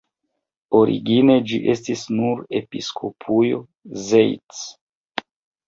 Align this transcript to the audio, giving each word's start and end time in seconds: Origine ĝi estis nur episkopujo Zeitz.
Origine 0.79 1.35
ĝi 1.51 1.59
estis 1.73 2.05
nur 2.15 2.41
episkopujo 2.61 3.63
Zeitz. 4.09 4.67